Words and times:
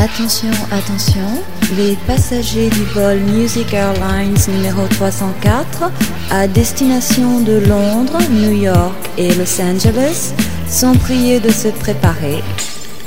Attention, 0.00 0.52
attention, 0.70 1.42
les 1.76 1.96
passagers 2.06 2.70
du 2.70 2.84
vol 2.94 3.18
Music 3.18 3.74
Airlines 3.74 4.38
numéro 4.46 4.86
304 4.86 5.90
à 6.30 6.46
destination 6.46 7.40
de 7.40 7.58
Londres, 7.66 8.18
New 8.30 8.52
York 8.52 8.94
et 9.18 9.34
Los 9.34 9.60
Angeles 9.60 10.34
sont 10.68 10.94
priés 10.94 11.40
de 11.40 11.50
se 11.50 11.66
préparer. 11.66 12.44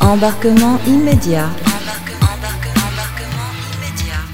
Embarquement 0.01 0.79
immédiat. 0.85 1.47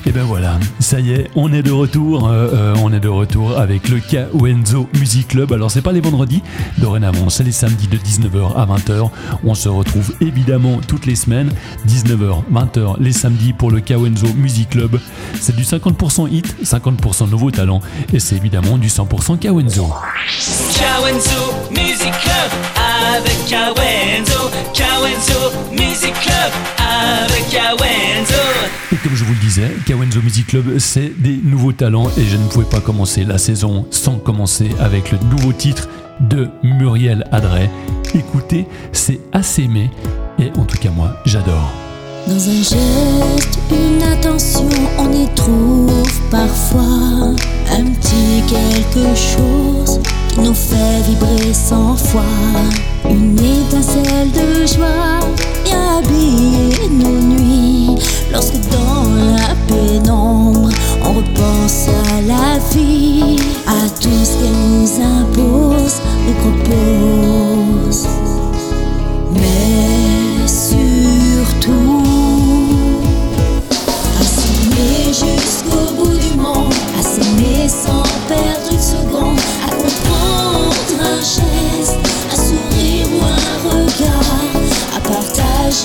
Et 0.07 0.11
ben 0.13 0.23
voilà, 0.23 0.57
ça 0.79 1.01
y 1.01 1.11
est, 1.11 1.29
on 1.35 1.51
est 1.51 1.61
de 1.61 1.71
retour. 1.73 2.29
Euh, 2.29 2.47
euh, 2.53 2.75
on 2.81 2.93
est 2.93 2.99
de 3.01 3.09
retour 3.09 3.59
avec 3.59 3.89
le 3.89 3.99
Kawenzo 3.99 4.87
Music 4.97 5.27
Club. 5.27 5.51
Alors 5.51 5.69
c'est 5.69 5.81
pas 5.81 5.91
les 5.91 5.99
vendredis, 5.99 6.41
dorénavant 6.77 7.27
c'est 7.29 7.43
les 7.43 7.51
samedis 7.51 7.89
de 7.89 7.97
19h 7.97 8.55
à 8.55 8.65
20h. 8.65 9.09
On 9.43 9.53
se 9.53 9.67
retrouve 9.67 10.15
évidemment 10.21 10.79
toutes 10.87 11.07
les 11.07 11.15
semaines, 11.15 11.51
19h, 11.89 12.43
20h 12.49 12.95
les 13.01 13.11
samedis 13.11 13.51
pour 13.51 13.69
le 13.69 13.81
Kawenzo 13.81 14.27
Music 14.37 14.69
Club. 14.69 14.97
C'est 15.41 15.57
du 15.57 15.63
50% 15.63 16.31
hit, 16.31 16.55
50% 16.63 17.29
nouveau 17.29 17.51
talent 17.51 17.81
et 18.13 18.19
c'est 18.19 18.37
évidemment 18.37 18.77
du 18.77 18.87
100% 18.87 19.37
Kawenzo. 19.39 19.89
Kawenzo 20.73 21.53
Music 21.71 22.13
Club 22.21 22.51
avec 23.13 23.45
Kawenzo, 23.49 24.36
Kawenzo 24.73 25.51
Music 25.71 26.13
Club 26.21 26.51
avec 26.77 27.49
Kawenzo. 27.49 28.33
Et 28.91 28.95
comme 28.97 29.15
je 29.15 29.23
vous 29.23 29.33
le 29.33 29.39
disais, 29.39 29.71
Kawenzo 29.85 30.21
Music 30.21 30.47
Club, 30.47 30.77
c'est 30.79 31.11
des 31.21 31.39
nouveaux 31.43 31.71
talents 31.71 32.09
et 32.17 32.23
je 32.23 32.37
ne 32.37 32.47
pouvais 32.47 32.65
pas 32.65 32.79
commencer 32.79 33.23
la 33.23 33.37
saison 33.37 33.85
sans 33.91 34.17
commencer 34.17 34.69
avec 34.79 35.11
le 35.11 35.19
nouveau 35.29 35.53
titre 35.53 35.87
de 36.19 36.49
Muriel 36.63 37.27
Adret. 37.31 37.69
Écoutez, 38.13 38.67
c'est 38.91 39.19
assez 39.33 39.63
aimé 39.63 39.89
et 40.39 40.49
en 40.57 40.65
tout 40.65 40.77
cas 40.77 40.89
moi, 40.89 41.17
j'adore. 41.25 41.71
Dans 42.27 42.33
un 42.35 42.61
geste, 42.61 43.59
une 43.71 44.03
attention, 44.03 44.69
on 44.97 45.11
y 45.13 45.27
trouve 45.35 46.21
parfois 46.29 47.35
un 47.71 47.85
petit 47.85 48.43
quelque 48.47 49.15
chose 49.15 49.99
nous 50.37 50.53
fait 50.53 51.01
vibrer 51.07 51.53
sans 51.53 51.95
foi. 51.95 52.23
Une 53.09 53.37
étincelle 53.39 54.31
de 54.31 54.65
joie 54.65 55.19
et 55.65 55.73
habiller 55.73 56.89
nos 56.89 57.19
nuits. 57.19 57.95
Lorsque 58.31 58.59
dans 58.69 59.03
la 59.35 59.55
pénombre, 59.67 60.69
on 61.03 61.13
repense 61.13 61.87
à 61.87 62.21
la 62.21 62.59
vie, 62.73 63.37
à 63.67 63.89
tout 64.01 64.23
ce 64.23 64.37
qu'elle 64.37 64.61
nous 64.69 64.91
impose, 65.01 66.01
nous 66.25 66.33
propose. 66.43 68.07
Mais 69.33 70.47
surtout, 70.47 71.96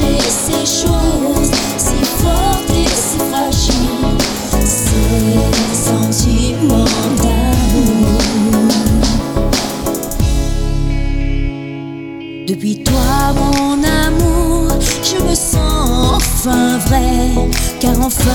ces 0.01 0.65
choses 0.65 1.51
si 1.77 2.05
fortes 2.23 2.71
et 2.71 2.89
si 2.89 3.19
fragiles, 3.31 4.19
ces 4.65 5.75
sentiments 5.75 6.85
d'amour. 7.17 8.23
Depuis 12.47 12.83
toi, 12.83 13.35
mon 13.35 13.83
amour, 13.85 14.79
je 15.03 15.23
me 15.23 15.35
sens 15.35 16.15
enfin 16.17 16.79
vrai, 16.87 17.31
car 17.79 17.99
enfin 18.01 18.31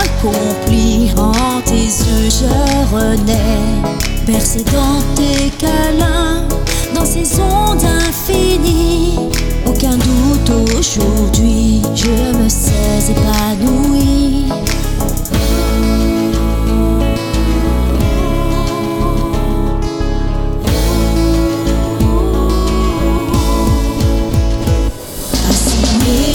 accompli 0.00 1.12
en 1.16 1.60
tes 1.64 1.86
yeux, 1.86 2.30
je 2.30 2.94
renais. 2.94 3.92
Percé 4.26 4.64
dans 4.64 5.00
tes 5.14 5.50
câlins, 5.56 6.48
dans 6.94 7.04
ces 7.04 7.40
ondes 7.40 7.84
infinies, 8.08 9.30
aucun 9.66 9.96
doute 9.96 10.50
aujourd'hui, 10.78 11.82
je 11.94 12.10
me 12.10 12.48
sais 12.48 13.10
épanouie. 13.10 14.46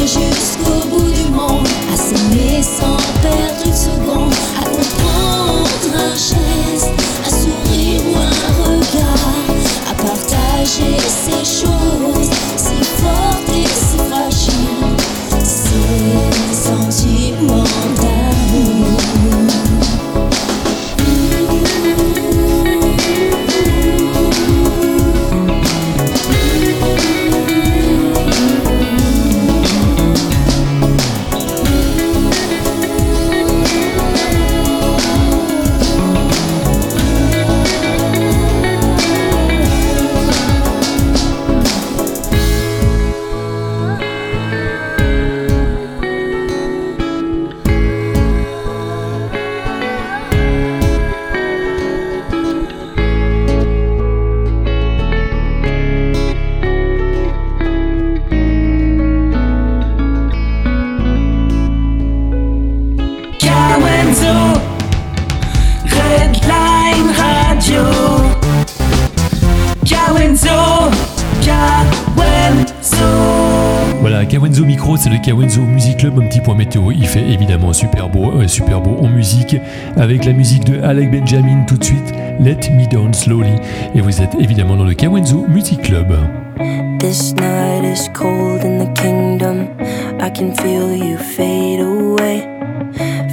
Jusqu'au 0.04 0.90
bout 0.90 1.10
du 1.10 1.30
monde, 1.32 1.68
à 1.94 1.96
s'aimer 1.96 2.62
sans 2.62 2.98
perdre 3.22 3.66
une 3.66 3.74
seconde, 3.74 4.34
à 4.60 4.64
comprendre 4.66 5.94
un 5.96 6.14
geste, 6.16 6.92
un 7.26 7.30
sourire 7.30 8.02
ou 8.08 8.18
un 8.18 8.42
regard, 8.64 9.46
à 9.90 9.94
partager 9.94 10.98
ces 11.08 11.41
Le 75.32 75.38
Kawenzo 75.38 75.62
Music 75.62 75.96
Club, 75.96 76.20
un 76.20 76.28
petit 76.28 76.42
point 76.42 76.56
météo. 76.56 76.92
Il 76.92 77.08
fait 77.08 77.22
évidemment 77.22 77.72
super 77.72 78.10
beau, 78.10 78.34
euh, 78.34 78.50
super 78.50 78.82
beau 78.82 78.98
en 79.02 79.08
musique, 79.08 79.56
avec 79.96 80.26
la 80.26 80.34
musique 80.34 80.66
de 80.66 80.82
Alec 80.82 81.10
Benjamin 81.10 81.64
tout 81.66 81.78
de 81.78 81.84
suite, 81.86 82.14
Let 82.42 82.70
Me 82.70 82.86
Down 82.92 83.14
Slowly. 83.14 83.54
Et 83.96 84.02
vous 84.02 84.22
êtes 84.22 84.36
évidemment 84.42 84.76
dans 84.76 84.84
le 84.84 84.94
Kawenzo 84.94 85.46
Music 85.48 85.84
Club. 85.84 86.14
This 87.00 87.34
night 87.36 87.86
is 87.86 88.10
cold 88.14 88.66
in 88.66 88.80
the 88.80 88.92
kingdom. 88.94 89.70
I 90.20 90.30
can 90.30 90.54
feel 90.54 90.94
you 90.94 91.18
fade 91.18 91.80
away. 91.80 92.46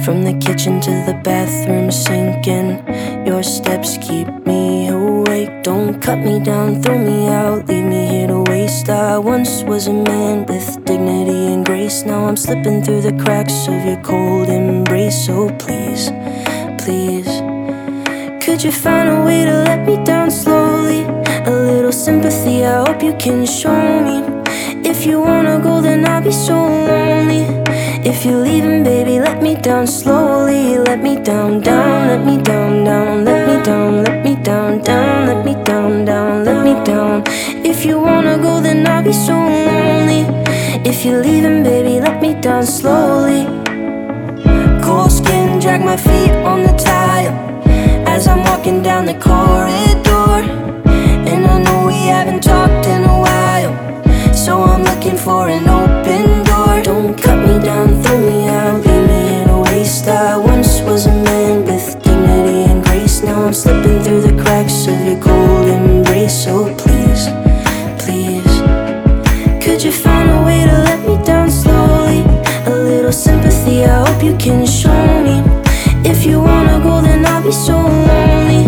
From 0.01 0.23
the 0.23 0.39
kitchen 0.39 0.79
to 0.79 0.91
the 1.05 1.17
bathroom 1.21 1.91
sinking. 1.91 2.77
Your 3.25 3.43
steps 3.43 3.97
keep 3.97 4.25
me 4.47 4.87
awake. 4.87 5.63
Don't 5.63 5.99
cut 5.99 6.19
me 6.19 6.39
down, 6.39 6.81
throw 6.81 6.97
me 6.97 7.27
out, 7.27 7.67
leave 7.67 7.83
me 7.83 7.98
I 8.69 9.17
once 9.17 9.63
was 9.63 9.87
a 9.87 9.93
man 9.93 10.45
with 10.45 10.85
dignity 10.85 11.53
and 11.53 11.65
grace. 11.65 12.03
Now 12.03 12.25
I'm 12.25 12.37
slipping 12.37 12.83
through 12.83 13.01
the 13.01 13.13
cracks 13.23 13.67
of 13.67 13.83
your 13.83 13.99
cold 14.03 14.47
embrace. 14.47 15.25
So 15.25 15.49
please, 15.57 16.11
please. 16.77 17.25
Could 18.45 18.63
you 18.63 18.71
find 18.71 19.09
a 19.09 19.25
way 19.25 19.43
to 19.45 19.55
let 19.63 19.87
me 19.87 19.95
down 20.05 20.29
slowly? 20.29 21.01
A 21.47 21.51
little 21.51 21.91
sympathy, 21.91 22.63
I 22.63 22.85
hope 22.85 23.01
you 23.01 23.15
can 23.17 23.43
show 23.47 23.81
me. 24.07 24.17
If 24.87 25.03
you 25.03 25.19
wanna 25.19 25.59
go, 25.59 25.81
then 25.81 26.05
I'll 26.05 26.21
be 26.21 26.31
so 26.31 26.53
lonely. 26.53 27.45
If 28.05 28.23
you're 28.23 28.43
leaving, 28.49 28.83
baby, 28.83 29.19
let 29.19 29.41
me 29.41 29.55
down 29.55 29.87
slowly. 29.87 30.77
Let 30.77 31.01
me 31.01 31.15
down, 31.15 31.61
down, 31.61 31.98
you 37.89 37.99
wanna 37.99 38.37
go, 38.37 38.61
then 38.61 38.85
I'll 38.85 39.03
be 39.03 39.11
so 39.11 39.33
lonely. 39.33 40.21
If 40.89 41.03
you're 41.03 41.21
leaving, 41.23 41.63
baby, 41.63 41.99
let 41.99 42.21
me 42.21 42.35
down 42.39 42.65
slowly. 42.65 43.41
Cold 44.83 45.11
skin, 45.11 45.59
drag 45.59 45.81
my 45.83 45.97
feet 45.97 46.33
on 46.51 46.59
the 46.67 46.75
tile 46.87 47.33
as 48.07 48.27
I'm 48.27 48.43
walking 48.43 48.83
down 48.83 49.05
the 49.05 49.17
corridor. 49.27 50.35
And 51.31 51.41
I 51.53 51.57
know 51.65 51.87
we 51.87 51.99
haven't 52.15 52.43
talked 52.43 52.85
in 52.85 53.01
a 53.15 53.17
while, 53.27 53.73
so 54.33 54.61
I'm 54.61 54.83
looking 54.83 55.17
for 55.17 55.47
an 55.47 55.67
open 55.67 56.43
door. 56.49 56.83
Don't 56.83 57.17
cut 57.17 57.39
me 57.47 57.55
down, 57.69 57.87
throw 58.03 58.19
me 58.29 58.47
out, 58.49 58.85
leave 58.85 59.07
me 59.11 59.41
in 59.41 59.49
a 59.49 59.61
waste. 59.61 60.07
I 60.07 60.37
once 60.37 60.81
was 60.81 61.07
a 61.07 61.15
man 61.29 61.65
with 61.65 61.85
dignity 62.03 62.71
and 62.71 62.83
grace. 62.83 63.23
Now 63.23 63.45
I'm 63.47 63.53
slipping 63.53 63.99
through 64.03 64.21
the 64.29 64.35
cracks 64.43 64.85
of 64.85 64.99
your 65.07 65.19
cold 65.21 65.67
embrace. 65.67 66.43
So 66.45 66.75
please 66.75 66.88
did 69.79 69.85
you 69.85 69.91
find 69.93 70.29
a 70.29 70.43
way 70.43 70.65
to 70.65 70.77
let 70.83 71.07
me 71.07 71.15
down 71.23 71.49
slowly? 71.49 72.19
A 72.65 72.69
little 72.69 73.13
sympathy, 73.13 73.85
I 73.85 74.05
hope 74.05 74.21
you 74.21 74.35
can 74.35 74.65
show 74.65 75.23
me. 75.23 75.41
If 76.03 76.25
you 76.25 76.41
wanna 76.41 76.81
go, 76.83 76.99
then 76.99 77.25
I'll 77.25 77.41
be 77.41 77.53
so 77.53 77.77
lonely. 77.77 78.67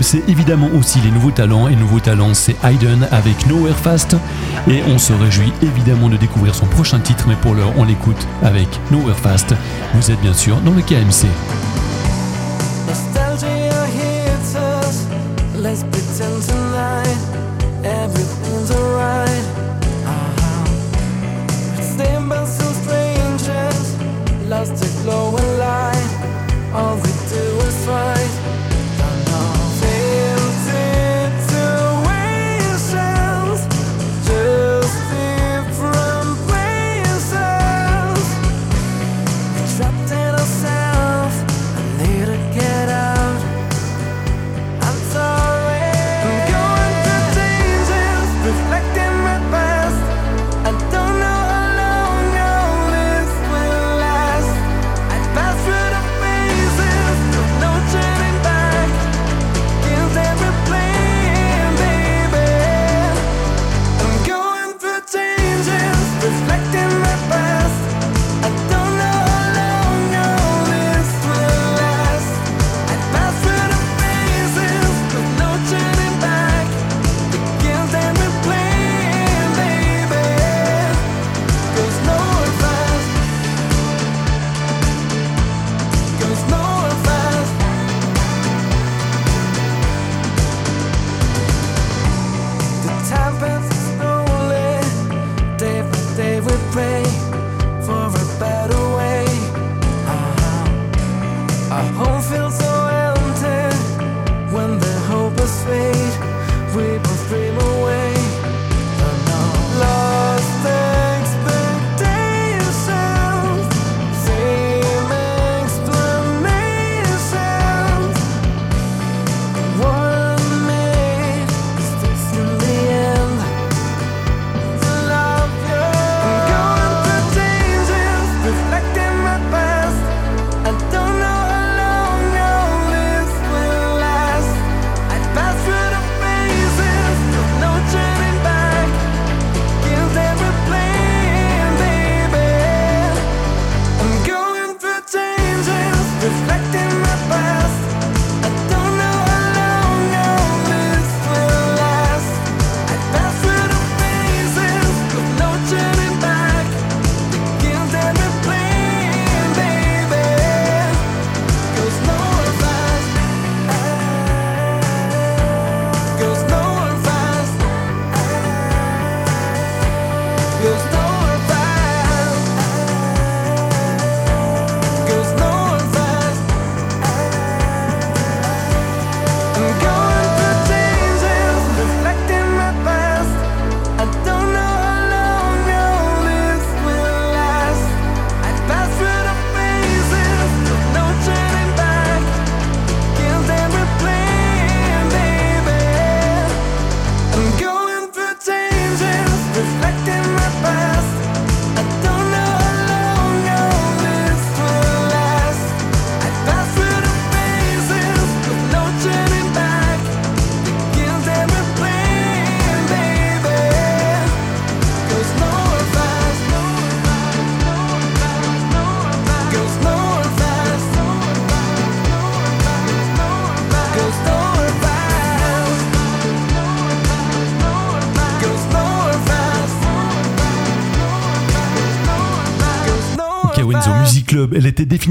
c'est 0.00 0.28
évidemment 0.28 0.68
aussi 0.78 1.00
les 1.00 1.10
nouveaux 1.10 1.30
talents. 1.30 1.68
Et 1.68 1.76
nouveaux 1.76 2.00
talents, 2.00 2.34
c'est 2.34 2.56
Hayden 2.64 3.08
avec 3.10 3.46
Nowhere 3.46 3.76
Fast. 3.76 4.16
Et 4.68 4.82
on 4.88 4.98
se 4.98 5.12
réjouit 5.12 5.52
évidemment 5.62 6.08
de 6.08 6.16
découvrir 6.16 6.54
son 6.54 6.66
prochain 6.66 7.00
titre. 7.00 7.26
Mais 7.28 7.36
pour 7.36 7.54
l'heure, 7.54 7.72
on 7.76 7.84
l'écoute 7.84 8.26
avec 8.42 8.68
Nowhere 8.90 9.18
Fast. 9.18 9.54
Vous 9.94 10.10
êtes 10.10 10.20
bien 10.20 10.34
sûr 10.34 10.60
dans 10.60 10.72
le 10.72 10.82
KMC. 10.82 11.26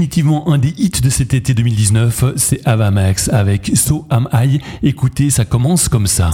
définitivement 0.00 0.48
un 0.50 0.56
des 0.56 0.72
hits 0.78 1.02
de 1.02 1.10
cet 1.10 1.34
été 1.34 1.52
2019, 1.52 2.24
c'est 2.36 2.66
Avamax 2.66 3.28
avec 3.28 3.72
So 3.74 4.06
Am 4.08 4.30
I. 4.32 4.58
Écoutez, 4.82 5.28
ça 5.28 5.44
commence 5.44 5.90
comme 5.90 6.06
ça. 6.06 6.30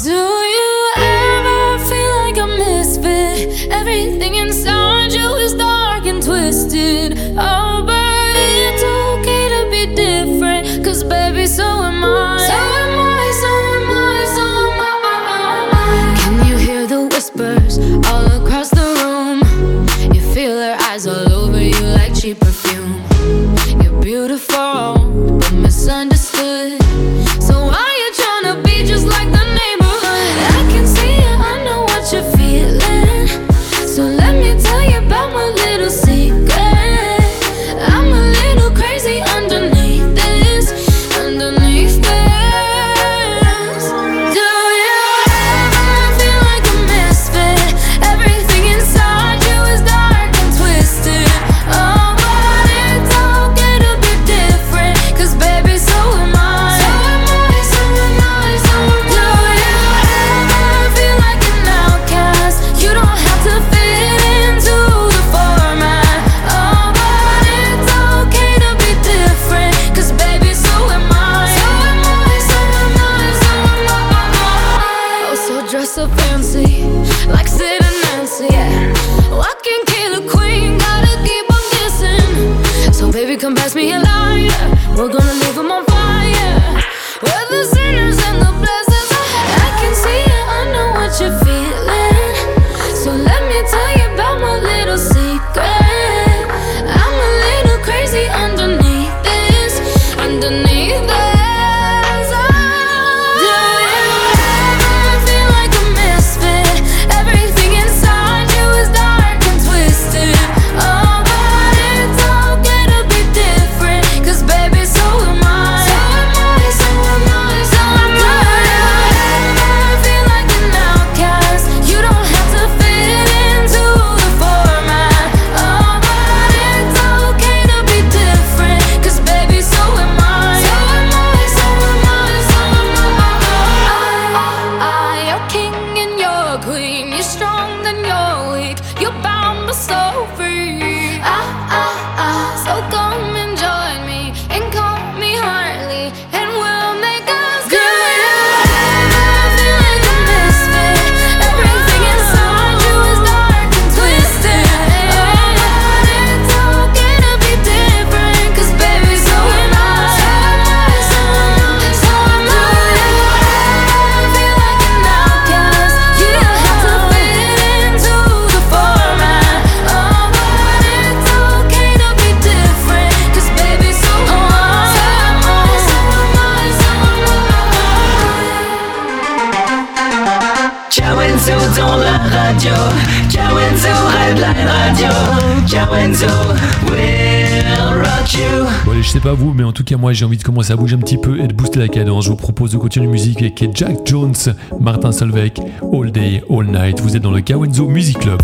sais 189.17 189.23
pas 189.23 189.33
vous, 189.33 189.55
mais 189.55 189.65
en 189.65 189.73
tout 189.73 189.83
cas 189.83 189.97
moi 189.97 190.13
j'ai 190.13 190.27
envie 190.27 190.37
de 190.37 190.43
commencer 190.43 190.73
à 190.73 190.77
bouger 190.77 190.95
un 190.95 190.99
petit 190.99 191.17
peu 191.17 191.41
et 191.41 191.47
de 191.47 191.55
booster 191.55 191.79
la 191.79 191.89
cadence. 191.89 192.25
Je 192.25 192.31
vous 192.31 192.37
propose 192.37 192.73
de 192.73 192.77
continuer 192.77 193.07
la 193.07 193.13
musique 193.13 193.41
avec 193.41 193.67
Jack 193.75 194.01
Jones, 194.05 194.35
Martin 194.79 195.11
Solveig, 195.11 195.55
All 195.91 196.13
Day, 196.13 196.43
All 196.51 196.67
Night. 196.67 197.01
Vous 197.01 197.17
êtes 197.17 197.23
dans 197.23 197.31
le 197.31 197.41
Kawenzo 197.41 197.89
Music 197.89 198.19
Club. 198.19 198.43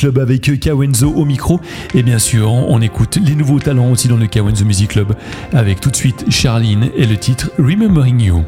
Club 0.00 0.18
avec 0.18 0.58
Kawenzo 0.58 1.12
au 1.12 1.26
micro. 1.26 1.60
Et 1.94 2.02
bien 2.02 2.18
sûr, 2.18 2.50
on 2.50 2.80
écoute 2.80 3.18
les 3.22 3.34
nouveaux 3.34 3.58
talents 3.58 3.90
aussi 3.90 4.08
dans 4.08 4.16
le 4.16 4.26
Kawenzo 4.26 4.64
Music 4.64 4.92
Club 4.92 5.14
avec 5.52 5.80
tout 5.80 5.90
de 5.90 5.96
suite 5.96 6.24
Charline 6.30 6.88
et 6.96 7.04
le 7.04 7.18
titre 7.18 7.50
Remembering 7.58 8.18
You. 8.18 8.42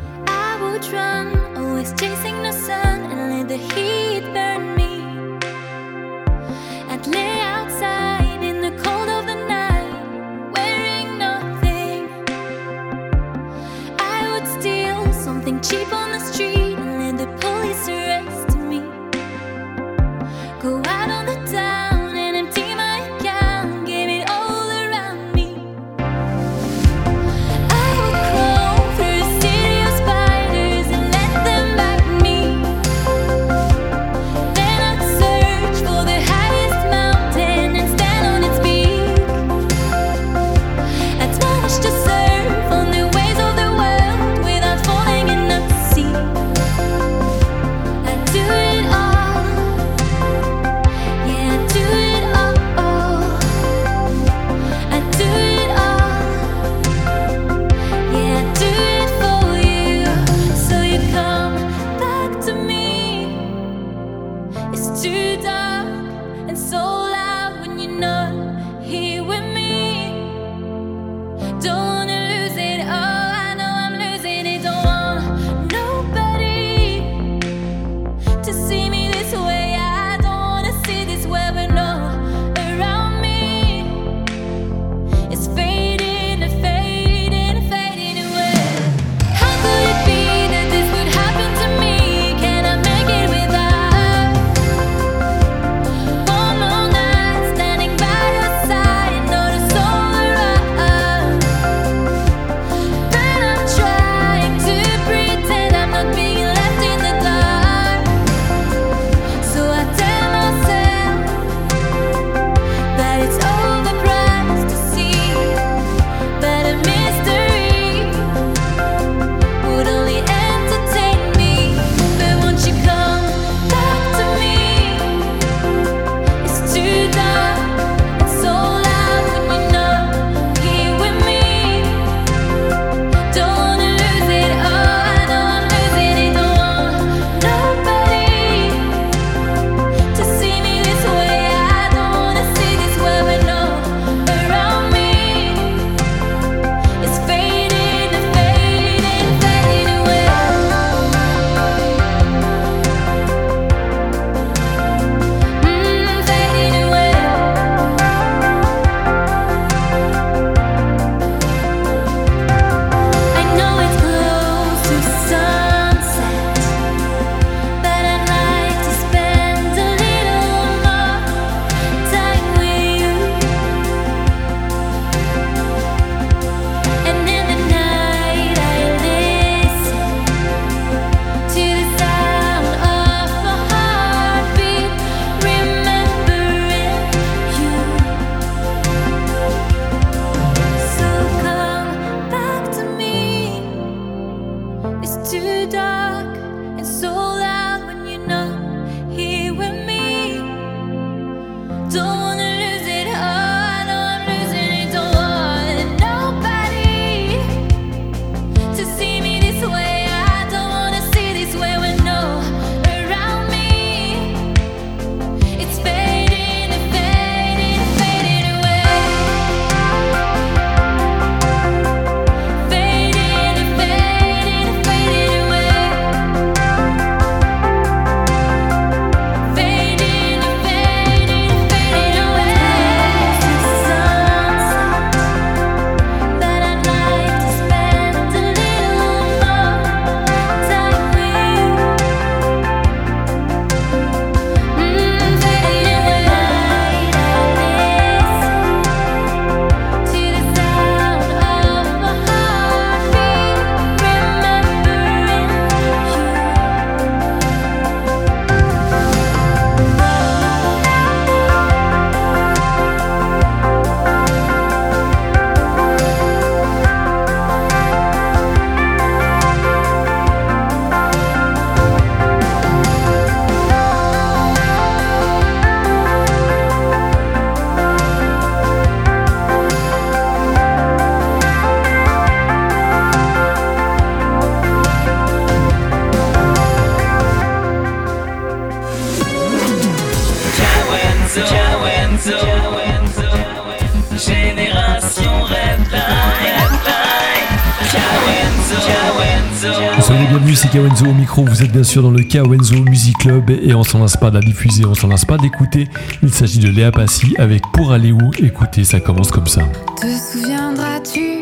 Micro. 301.32 301.44
Vous 301.46 301.62
êtes 301.62 301.72
bien 301.72 301.82
sûr 301.82 302.02
dans 302.02 302.10
le 302.10 302.22
Kawenzo 302.22 302.76
Music 302.84 303.16
Club 303.18 303.50
et 303.50 303.74
on 303.74 303.84
s'en 303.84 304.00
lasse 304.00 304.16
pas 304.16 304.30
de 304.30 304.34
la 304.34 304.40
diffuser, 304.40 304.84
on 304.84 304.94
s'en 304.94 305.08
lasse 305.08 305.24
pas 305.24 305.38
d'écouter. 305.38 305.88
Il 306.22 306.32
s'agit 306.32 306.58
de 306.58 306.68
Léa 306.68 306.92
Passy 306.92 307.34
avec 307.38 307.62
Pour 307.72 307.92
aller 307.92 308.12
où? 308.12 308.30
Écoutez, 308.38 308.84
ça 308.84 309.00
commence 309.00 309.30
comme 309.30 309.46
ça. 309.46 309.62
Te 309.96 310.06
souviendras-tu 310.06 311.40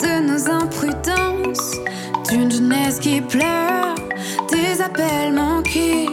de 0.00 0.26
nos 0.26 0.50
imprudences, 0.50 1.76
d'une 2.28 2.50
jeunesse 2.50 3.00
qui 3.00 3.20
pleure, 3.20 3.96
des 4.50 4.80
appels 4.80 5.34
manqués 5.34 6.06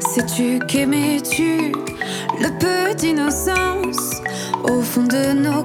Sais-tu 0.00 0.58
qu'aimais-tu 0.68 1.72
le 2.40 2.58
peu 2.58 2.94
d'innocence? 2.94 4.20
Au 4.64 4.82
fond 4.82 5.04
de 5.04 5.32
nos 5.32 5.61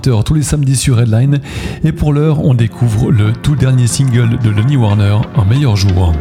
20h 0.00 0.24
tous 0.24 0.34
les 0.34 0.42
samedis 0.42 0.76
sur 0.76 0.96
Redline. 0.96 1.40
Et 1.84 1.92
pour 1.92 2.12
l'heure, 2.12 2.44
on 2.44 2.54
découvre 2.54 3.10
le 3.10 3.32
tout 3.32 3.56
dernier 3.56 3.86
single 3.86 4.38
de 4.38 4.50
Lenny 4.50 4.76
Warner, 4.76 5.18
Un 5.36 5.44
meilleur 5.44 5.76
jour. 5.76 6.12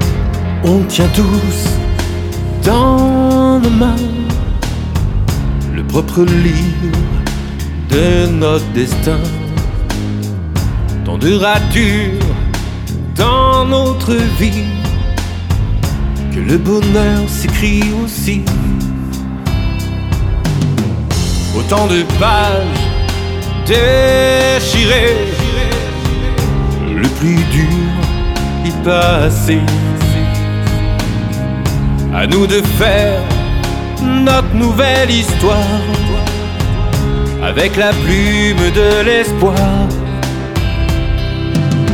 On 0.63 0.84
tient 0.84 1.08
tous 1.15 2.65
dans 2.65 3.60
nos 3.60 3.70
mains 3.70 3.96
le 5.74 5.84
propre 5.84 6.24
livre 6.24 6.98
de 7.89 8.28
notre 8.28 8.70
destin. 8.74 9.20
Tant 11.06 11.18
de 11.18 11.34
ratures 11.36 12.26
dans 13.15 13.65
notre 13.65 14.13
vie 14.39 14.65
que 16.34 16.39
le 16.39 16.58
bonheur 16.58 17.28
s'écrit 17.28 17.84
aussi. 18.04 18.42
Autant 21.58 21.88
de 21.88 22.04
pages 22.20 22.88
déchirées, 23.69 25.15
le 26.95 27.08
plus 27.19 27.41
dur 27.55 27.91
y 28.65 28.71
passer. 28.84 29.62
À 32.15 32.25
nous 32.25 32.47
de 32.47 32.62
faire 32.79 33.21
notre 34.01 34.53
nouvelle 34.55 35.12
histoire 35.12 35.84
avec 37.43 37.77
la 37.77 37.91
plume 38.03 38.71
de 38.71 39.03
l'espoir. 39.05 39.69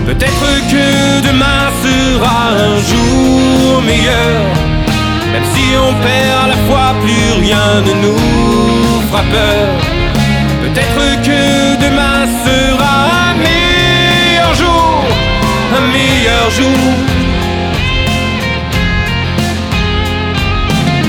Peut-être 0.06 0.50
que 0.72 1.28
demain 1.28 1.64
sera 1.84 2.52
un 2.68 2.78
jour 2.90 3.82
meilleur, 3.82 4.42
même 5.34 5.48
si 5.54 5.66
on 5.76 5.92
perd 6.06 6.48
la 6.54 6.60
foi, 6.68 6.94
plus 7.04 7.46
rien 7.46 7.82
ne 7.88 7.94
nous 8.04 9.02
fera 9.10 9.24
peur. 9.24 9.95
Un 15.78 15.88
meilleur 15.98 16.50
jour. 16.58 16.82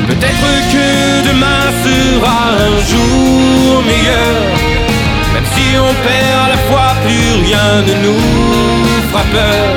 Peut-être 0.08 0.48
que 0.72 0.88
demain 1.28 1.62
sera 1.84 2.38
un 2.66 2.76
jour 2.90 3.82
meilleur, 3.90 4.36
même 5.34 5.48
si 5.54 5.66
on 5.78 5.92
perd 6.06 6.48
la 6.54 6.58
fois, 6.68 6.90
plus 7.04 7.28
rien 7.46 7.68
ne 7.88 7.94
nous 8.04 8.24
fera 9.10 9.24
peur. 9.32 9.68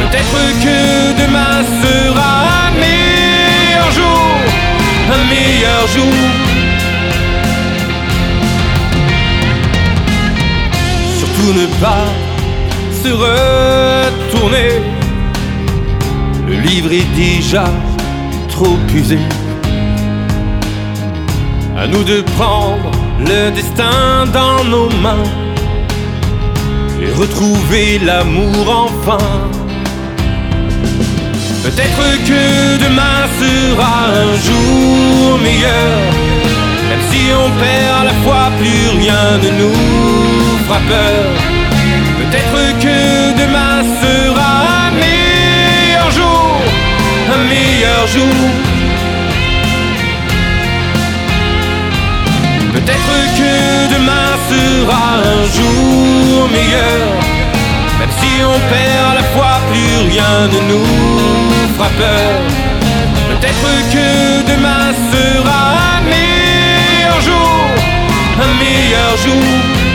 Peut-être 0.00 0.40
que 0.64 0.78
demain 1.22 1.56
sera 1.82 2.32
un 2.66 2.70
meilleur 2.84 3.88
jour, 3.98 4.26
un 5.16 5.24
meilleur 5.34 5.82
jour. 5.94 6.18
Surtout 11.18 11.52
ne 11.60 11.66
pas 11.80 12.06
se 13.02 13.08
Le 16.48 16.54
livre 16.54 16.92
est 16.92 17.14
déjà 17.16 17.64
trop 18.48 18.76
usé. 18.94 19.18
À 21.76 21.86
nous 21.86 22.02
de 22.04 22.22
prendre 22.36 22.90
le 23.18 23.50
destin 23.50 24.26
dans 24.32 24.64
nos 24.64 24.88
mains 25.00 25.24
et 27.00 27.10
retrouver 27.12 27.98
l'amour 27.98 28.88
enfin. 28.88 29.24
Peut-être 31.64 32.04
que 32.26 32.78
demain 32.84 33.20
sera 33.40 34.08
un 34.08 34.34
jour 34.46 35.38
meilleur, 35.38 35.98
même 36.88 37.04
si 37.10 37.22
on 37.32 37.48
perd 37.60 38.04
la 38.04 38.14
fois, 38.24 38.50
plus 38.58 38.98
rien 38.98 39.38
ne 39.42 39.50
nous 39.60 40.64
fera 40.66 40.78
peur. 40.88 41.61
Demain 43.42 43.82
sera 44.00 44.50
un 44.86 44.90
meilleur 44.92 46.08
jour, 46.12 46.60
un 47.34 47.44
meilleur 47.52 48.06
jour. 48.06 48.38
Peut-être 52.72 53.14
que 53.38 53.54
demain 53.94 54.30
sera 54.50 55.04
un 55.34 55.42
jour 55.56 56.48
meilleur, 56.56 57.02
même 57.98 58.14
si 58.20 58.30
on 58.44 58.58
perd 58.72 59.14
la 59.16 59.24
fois, 59.34 59.56
plus 59.70 59.94
rien 60.12 60.34
ne 60.52 60.60
nous 60.70 61.74
fera 61.74 61.90
peur. 61.98 62.34
Peut-être 63.30 63.70
que 63.94 64.08
demain 64.52 64.86
sera 65.10 65.60
un 65.96 66.00
meilleur 66.14 67.20
jour, 67.20 67.58
un 68.46 68.54
meilleur 68.62 69.16
jour. 69.24 69.91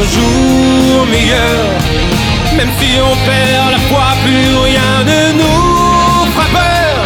Un 0.00 0.04
jour 0.04 1.06
meilleur, 1.06 1.64
même 2.56 2.70
si 2.78 2.88
on 3.00 3.14
perd 3.26 3.70
la 3.72 3.78
foi, 3.88 4.06
plus 4.24 4.56
rien 4.68 4.92
ne 5.10 5.22
nous 5.40 6.26
fera 6.32 6.46
peur. 6.58 6.96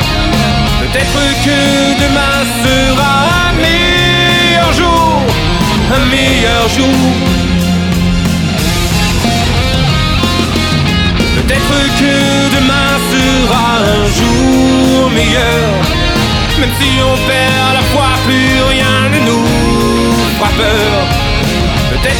Peut-être 0.80 1.20
que 1.44 1.58
demain 2.04 2.38
sera 2.62 3.12
un 3.46 3.52
meilleur 3.66 4.72
jour, 4.72 5.22
un 5.96 6.04
meilleur 6.14 6.68
jour. 6.76 7.10
Peut-être 11.36 11.76
que 12.00 12.14
demain 12.56 12.90
sera 13.12 13.66
un 13.96 14.04
jour 14.18 15.10
meilleur, 15.10 15.68
même 16.60 16.74
si 16.80 16.90
on 17.10 17.16
perd 17.28 17.74
la 17.78 17.84
foi, 17.92 18.08
plus 18.26 18.62
rien 18.72 18.96
ne 19.12 19.18
nous 19.28 19.46
fera 20.38 20.50
peur. 20.56 21.33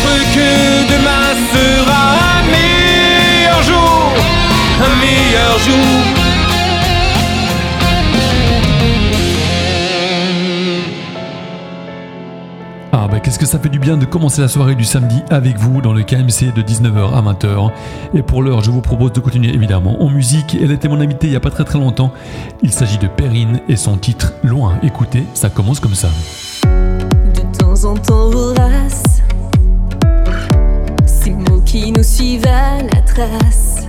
Peut-être 0.03 0.35
que 0.35 0.93
demain 0.93 1.35
sera 1.53 2.03
un 2.39 2.43
meilleur 2.51 3.63
jour, 3.63 4.13
un 4.81 4.97
meilleur 5.01 5.59
jour. 5.59 6.25
Ah 12.97 13.09
bah 13.09 13.21
qu'est-ce 13.21 13.39
que 13.39 13.47
ça 13.47 13.59
fait 13.59 13.69
du 13.69 13.79
bien 13.79 13.97
de 13.97 14.05
commencer 14.05 14.41
la 14.41 14.49
soirée 14.49 14.75
du 14.75 14.85
samedi 14.85 15.23
avec 15.29 15.59
vous 15.59 15.81
dans 15.81 15.93
le 15.93 16.03
KMC 16.03 16.53
de 16.55 16.63
19h 16.63 17.13
à 17.13 17.23
20h. 17.23 17.71
Et 18.15 18.23
pour 18.23 18.43
l'heure, 18.43 18.63
je 18.63 18.71
vous 18.71 18.81
propose 18.81 19.13
de 19.13 19.21
continuer 19.21 19.53
évidemment 19.53 20.03
en 20.03 20.09
musique. 20.11 20.57
Elle 20.61 20.71
était 20.71 20.89
mon 20.89 21.01
invitée 21.01 21.27
il 21.27 21.31
n'y 21.31 21.37
a 21.37 21.41
pas 21.41 21.51
très 21.51 21.65
très 21.65 21.79
longtemps. 21.79 22.13
Il 22.63 22.73
s'agit 22.73 22.99
de 22.99 23.09
Perrine 23.09 23.61
et 23.69 23.77
son 23.77 23.97
titre 23.97 24.33
Loin. 24.43 24.79
Écoutez, 24.83 25.25
ça 25.35 25.51
commence 25.51 25.81
comme 25.81 25.95
ça. 25.95 26.09
De 26.63 27.59
temps 27.59 27.85
en 27.85 27.95
temps 27.95 28.54
qui 31.75 31.91
nous 31.91 32.05
suivent 32.05 32.47
à 32.47 32.81
la 32.85 33.01
trace. 33.03 33.85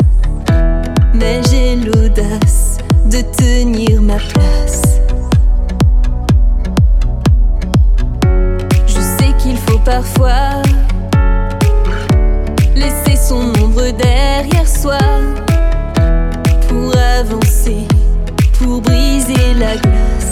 Mais 1.13 1.39
j'ai 1.51 1.75
l'audace 1.75 2.79
de 3.05 3.21
tenir 3.37 4.01
ma 4.01 4.15
place. 4.15 4.81
Je 8.87 8.99
sais 8.99 9.31
qu'il 9.37 9.57
faut 9.57 9.77
parfois 9.77 10.63
laisser 12.75 13.15
son 13.15 13.53
ombre 13.63 13.91
derrière 13.95 14.67
soi 14.67 14.97
pour 16.67 16.91
avancer, 17.19 17.85
pour 18.57 18.81
briser 18.81 19.53
la 19.59 19.75
glace. 19.77 20.24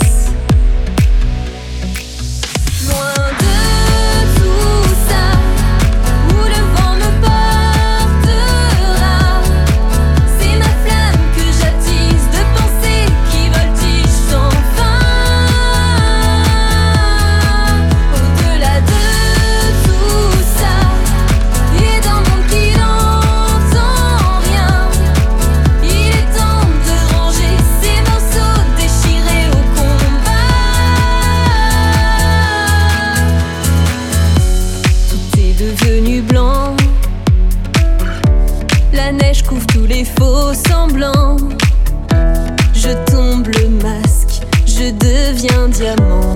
Devenu 35.74 36.22
blanc. 36.22 36.76
La 38.92 39.12
neige 39.12 39.42
couvre 39.42 39.66
tous 39.66 39.86
les 39.86 40.04
faux 40.04 40.52
semblants. 40.68 41.36
Je 42.72 42.90
tombe 43.10 43.46
le 43.48 43.68
masque, 43.68 44.42
je 44.66 44.90
deviens 44.90 45.68
diamant. 45.68 46.34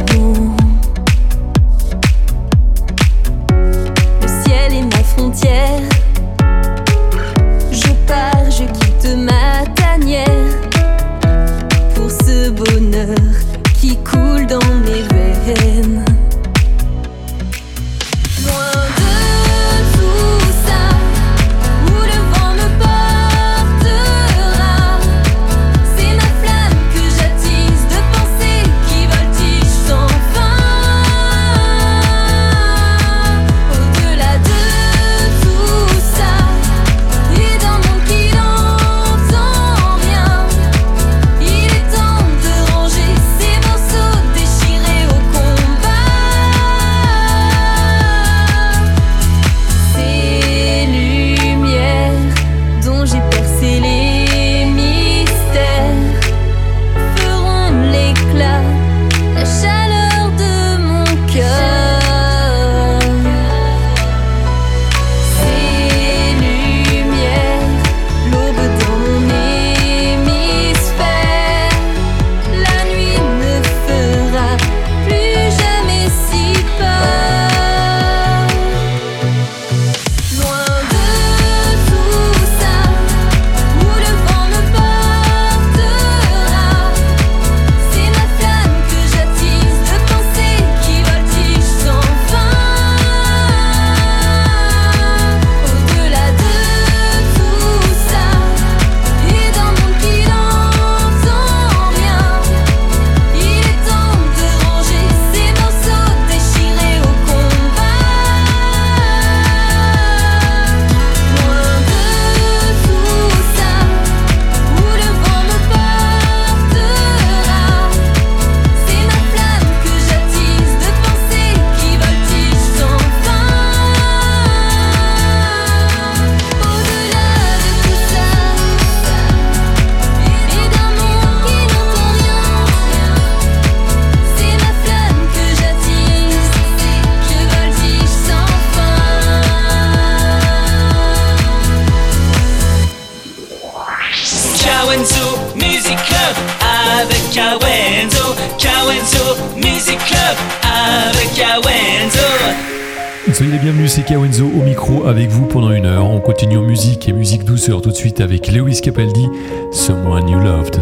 Tout 157.77 157.91
de 157.91 157.95
suite 157.95 158.21
avec 158.23 158.51
Lewis 158.51 158.81
Capaldi, 158.81 159.29
Someone 159.71 160.27
You 160.27 160.41
Loved. 160.41 160.81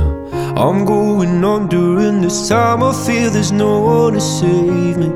I'm 0.56 0.84
going 0.84 1.42
on 1.42 1.66
during 1.66 2.22
this 2.22 2.48
time. 2.48 2.82
I 2.84 2.92
feel 2.92 3.30
there's 3.30 3.50
no 3.50 3.80
one 3.80 4.14
to 4.14 4.20
save 4.20 4.96
me. 4.96 5.10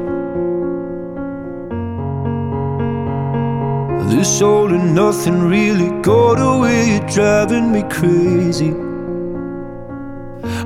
This 4.11 4.43
all 4.43 4.75
and 4.75 4.95
nothing 4.97 5.49
really 5.49 5.91
got 6.03 6.41
away, 6.41 7.01
driving 7.14 7.71
me 7.71 7.85
crazy. 7.89 8.75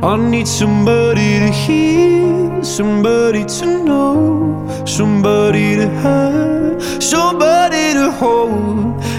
I 0.03 0.17
need 0.17 0.49
somebody 0.49 1.39
to 1.41 1.51
hear, 1.51 2.65
somebody 2.65 3.45
to 3.45 3.85
know, 3.85 4.85
somebody 4.87 5.77
to 5.77 5.89
have, 6.03 6.83
somebody 7.03 7.93
to 7.93 8.11
hold. 8.11 9.05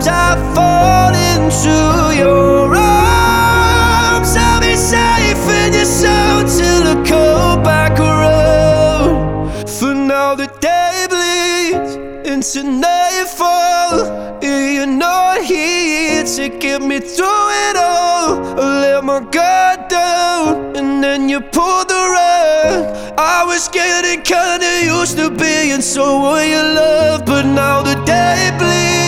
Sometimes 0.00 0.06
I 0.06 0.54
fall 0.54 1.14
into 1.34 2.16
your 2.16 2.72
arms. 2.72 4.36
I'll 4.36 4.60
be 4.60 4.76
safe 4.76 5.48
in 5.64 5.72
your 5.72 5.84
soul 5.84 6.44
till 6.46 6.86
I 6.86 7.04
come 7.04 7.62
back 7.64 7.98
around. 7.98 9.68
For 9.68 9.94
now, 9.94 10.36
the 10.36 10.46
day 10.60 11.06
bleeds 11.10 11.96
into 12.28 12.62
nightfall. 12.62 14.38
You're 14.40 14.86
not 14.86 15.42
here 15.42 16.22
to 16.22 16.48
get 16.48 16.80
me 16.80 17.00
through 17.00 17.48
it 17.68 17.76
all. 17.76 18.60
I 18.60 18.80
let 18.80 19.04
my 19.04 19.18
guard 19.18 19.88
down, 19.88 20.76
and 20.76 21.02
then 21.02 21.28
you 21.28 21.40
pulled 21.40 21.88
the 21.88 22.02
rug. 22.14 23.18
I 23.18 23.42
was 23.44 23.66
getting 23.66 24.22
kinda 24.22 24.84
used 24.84 25.16
to 25.16 25.28
being 25.30 25.82
someone 25.82 26.48
you 26.48 26.62
love, 26.62 27.24
but 27.24 27.44
now 27.46 27.82
the 27.82 27.96
day 28.04 28.52
bleeds 28.58 29.07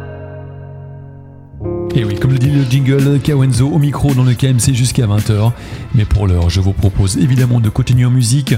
Et 1.93 2.05
oui, 2.05 2.15
comme 2.15 2.31
le 2.31 2.39
dit 2.39 2.49
le 2.49 2.63
jingle, 2.63 3.19
Kawenzo 3.19 3.67
au 3.67 3.77
micro 3.77 4.13
dans 4.13 4.23
le 4.23 4.33
KMC 4.33 4.73
jusqu'à 4.73 5.07
20h. 5.07 5.51
Mais 5.93 6.05
pour 6.05 6.25
l'heure, 6.25 6.49
je 6.49 6.61
vous 6.61 6.71
propose 6.71 7.17
évidemment 7.17 7.59
de 7.59 7.69
continuer 7.69 8.05
en 8.05 8.11
musique. 8.11 8.55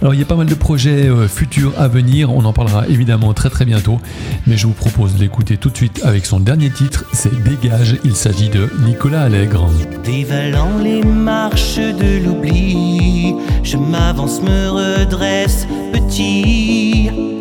Alors, 0.00 0.14
il 0.14 0.20
y 0.20 0.22
a 0.22 0.26
pas 0.26 0.34
mal 0.34 0.46
de 0.46 0.54
projets 0.54 1.08
euh, 1.08 1.28
futurs 1.28 1.72
à 1.78 1.86
venir. 1.86 2.32
On 2.32 2.44
en 2.44 2.52
parlera 2.52 2.88
évidemment 2.88 3.32
très 3.34 3.50
très 3.50 3.64
bientôt. 3.64 4.00
Mais 4.48 4.56
je 4.56 4.66
vous 4.66 4.72
propose 4.72 5.14
de 5.14 5.20
l'écouter 5.20 5.58
tout 5.58 5.70
de 5.70 5.76
suite 5.76 6.00
avec 6.04 6.26
son 6.26 6.40
dernier 6.40 6.70
titre. 6.70 7.04
C'est 7.12 7.32
Dégage. 7.44 7.98
Il 8.04 8.16
s'agit 8.16 8.48
de 8.48 8.68
Nicolas 8.84 9.22
Allègre. 9.22 9.70
Dévalant 10.04 10.78
les 10.82 11.02
marches 11.02 11.76
de 11.76 12.24
l'oubli, 12.24 13.34
je 13.62 13.76
m'avance, 13.76 14.42
me 14.42 14.68
redresse 14.68 15.68
petit. 15.92 17.31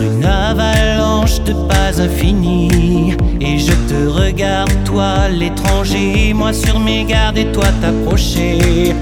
Une 0.00 0.24
avalanche 0.24 1.40
de 1.40 1.52
pas 1.52 2.00
infinis. 2.00 3.16
Et 3.40 3.58
je 3.58 3.72
te 3.88 4.08
regarde, 4.08 4.70
toi 4.84 5.28
l'étranger, 5.28 6.32
moi 6.34 6.52
sur 6.52 6.78
mes 6.78 7.04
gardes 7.04 7.38
et 7.38 7.50
toi 7.52 7.66
t'approcher. 7.80 8.94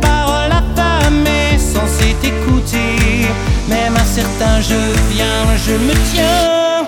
Parole 0.00 0.52
affamée, 0.52 1.58
censée 1.58 2.14
t'écouter. 2.22 3.28
Même 3.68 3.96
à 3.96 4.04
certains 4.04 4.60
je 4.60 4.80
viens, 5.12 5.44
je 5.66 5.72
me 5.72 5.94
tiens. 6.12 6.86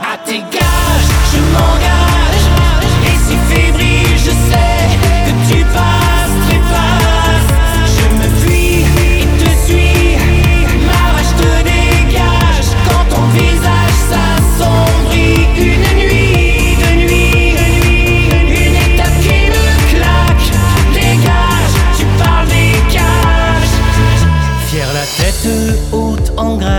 À 0.00 0.16
tes 0.24 0.38
gages, 0.38 1.12
je 1.32 1.38
m'engage. 1.52 2.01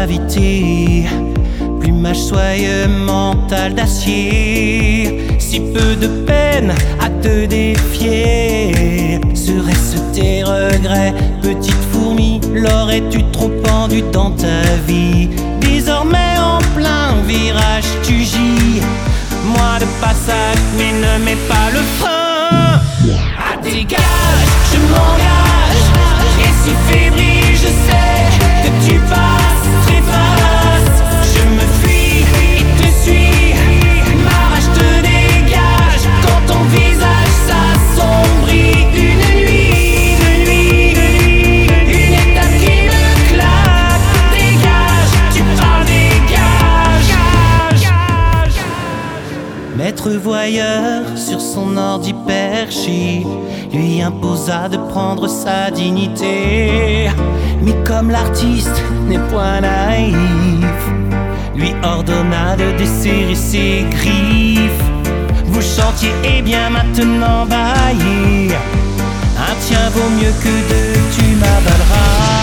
Gravité. 0.04 1.06
Plumage 1.80 2.18
soyeux, 2.18 2.88
mental 2.88 3.74
d'acier. 3.74 5.26
Si 5.39 5.62
peu 5.62 5.95
de 5.95 6.08
peine 6.26 6.74
à 6.99 7.10
te 7.22 7.45
défier. 7.45 9.22
Serait-ce 9.34 9.97
tes 10.14 10.43
regrets, 10.43 11.14
petite 11.41 11.84
fourmi? 11.91 12.41
L'aurais-tu 12.54 13.24
trop 13.32 13.51
pendu 13.64 14.04
dans 14.12 14.32
ta 14.32 14.64
vie? 14.86 15.30
Désormais 15.62 16.36
en 16.38 16.60
plein 16.78 17.16
virage, 17.26 17.88
tu 18.04 18.16
gis. 18.24 18.82
Moi 19.45 19.80
de 19.80 19.86
passage, 20.01 20.62
mais 20.78 20.91
ne 20.91 21.24
mets 21.24 21.41
pas 21.47 21.70
le 21.72 21.80
frein. 21.99 22.82
À 23.51 23.56
dégage, 23.62 24.51
je 24.72 24.80
m'engage. 24.91 25.86
Et 26.43 26.51
si 26.62 26.72
fébrile, 26.88 27.22
voyeur 50.24 51.17
sur 51.17 51.41
son 51.41 51.76
ordi 51.76 52.13
perché 52.26 53.26
lui 53.74 54.01
imposa 54.01 54.69
de 54.69 54.78
prendre 54.78 55.28
sa 55.28 55.69
dignité. 55.69 57.09
Mais 57.61 57.76
comme 57.86 58.09
l'artiste 58.09 58.82
n'est 59.07 59.26
point 59.32 59.59
naïf, 59.59 60.80
lui 61.55 61.74
ordonna 61.84 62.55
de 62.55 62.78
desserrer 62.78 63.36
ses 63.36 63.86
griffes. 63.91 64.86
Vous 65.47 65.61
chantiez, 65.61 66.13
et 66.24 66.41
bien 66.41 66.69
maintenant 66.69 67.45
baillez. 67.45 68.55
Un 69.49 69.55
tien 69.65 69.89
vaut 69.93 70.09
mieux 70.19 70.34
que 70.41 70.55
deux, 70.69 70.99
tu 71.15 71.36
m'avaleras. 71.36 72.43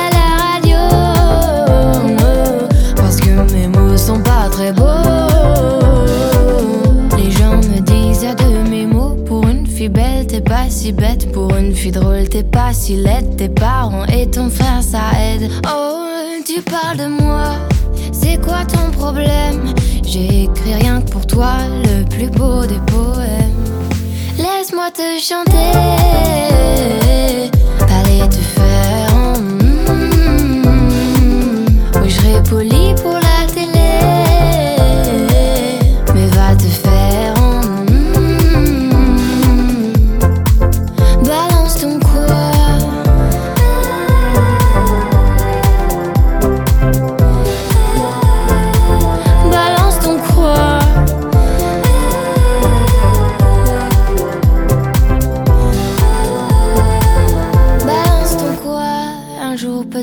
si 10.81 10.91
bête. 10.91 11.31
Pour 11.31 11.55
une 11.55 11.75
fille 11.75 11.91
drôle, 11.91 12.27
t'es 12.27 12.43
pas 12.43 12.73
si 12.73 12.95
laide. 12.95 13.35
Tes 13.37 13.49
parents 13.49 14.05
et 14.05 14.25
ton 14.29 14.49
frère, 14.49 14.81
ça 14.81 15.11
aide. 15.19 15.49
Oh, 15.67 16.07
tu 16.43 16.61
parles 16.61 16.97
de 16.97 17.07
moi. 17.21 17.53
C'est 18.11 18.41
quoi 18.41 18.65
ton 18.65 18.89
problème? 18.89 19.73
J'ai 20.03 20.45
écrit 20.45 20.73
rien 20.73 21.01
que 21.01 21.11
pour 21.11 21.27
toi, 21.27 21.53
le 21.83 22.03
plus 22.05 22.29
beau 22.29 22.65
des 22.65 22.81
poèmes. 22.87 23.63
Laisse-moi 24.37 24.89
te 24.91 25.19
chanter. 25.21 25.71
Allez 27.97 28.27
te 28.27 28.41
faire 28.55 28.80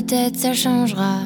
peut-être 0.09 0.37
ça 0.37 0.53
changera. 0.53 1.19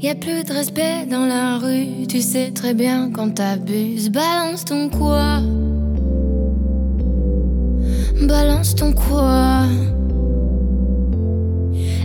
Y 0.00 0.08
a 0.08 0.14
plus 0.14 0.42
de 0.44 0.52
respect 0.52 1.06
dans 1.08 1.26
la 1.26 1.58
rue, 1.58 2.06
tu 2.08 2.20
sais 2.20 2.50
très 2.50 2.74
bien 2.74 3.10
quand 3.12 3.34
t'abuses. 3.34 4.10
Balance 4.10 4.64
ton 4.64 4.88
quoi? 4.88 5.40
Balance 8.22 8.74
ton 8.74 8.92
quoi? 8.92 9.66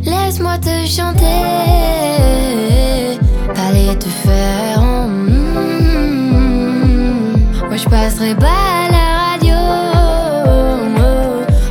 Laisse-moi 0.03 0.57
te 0.59 0.86
chanter. 0.86 1.26
Allez 3.68 3.97
te 3.97 4.07
faire 4.07 4.82
en 4.82 5.07
mm. 5.07 5.34
Moi 7.68 7.78
je 7.78 7.89
passerai 7.89 8.36
pas 8.36 8.86
à 8.86 8.91
la 8.91 9.07
radio. 9.32 9.55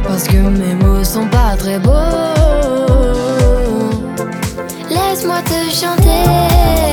Parce 0.02 0.24
que 0.24 0.36
mes 0.36 0.74
mots 0.74 1.04
sont 1.04 1.28
pas 1.28 1.56
très 1.56 1.78
beaux. 1.78 2.31
Chanter. 5.72 6.91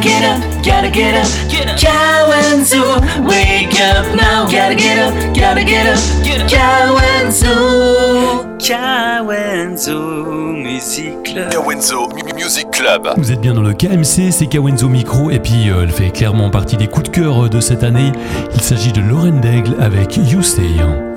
Get 0.00 0.22
up, 0.24 0.40
gotta 0.64 0.90
get 0.90 1.14
up, 1.14 1.26
get 1.50 1.68
up. 1.68 1.76
Kawenzo, 1.76 3.00
wake 3.26 3.78
up 3.80 4.06
now. 4.16 4.46
Gotta 4.50 4.74
get 4.74 4.98
up, 4.98 5.12
gotta 5.34 5.64
get 5.64 5.86
up, 5.86 5.98
get 6.24 6.40
up. 6.40 6.48
Kawenzo, 6.50 8.46
Kawenzo 8.58 10.52
Music 10.52 11.22
Club. 11.24 11.50
Kawenzo 11.50 12.08
Music 12.34 12.70
Club. 12.70 13.08
Vous 13.16 13.32
êtes 13.32 13.40
bien 13.40 13.54
dans 13.54 13.62
le 13.62 13.72
KMC, 13.74 14.30
c'est 14.30 14.46
Kawenzo 14.46 14.88
Micro, 14.88 15.30
et 15.30 15.38
puis 15.38 15.70
euh, 15.70 15.82
elle 15.82 15.90
fait 15.90 16.10
clairement 16.10 16.50
partie 16.50 16.76
des 16.76 16.86
coups 16.86 17.10
de 17.10 17.16
cœur 17.16 17.44
euh, 17.44 17.48
de 17.48 17.60
cette 17.60 17.82
année. 17.84 18.12
Il 18.54 18.60
s'agit 18.60 18.92
de 18.92 19.00
Lauren 19.00 19.40
Daigle 19.40 19.76
avec 19.80 20.16
You 20.16 20.42
Stay. 20.42 20.62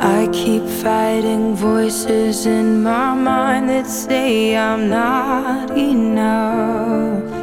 I 0.01 0.27
keep 0.31 0.67
fighting 0.67 1.55
voices 1.55 2.45
in 2.45 2.81
my 2.81 3.13
mind 3.15 3.69
that 3.69 3.88
say 3.88 4.55
I'm 4.55 4.89
not 4.89 5.71
enough. 5.77 7.42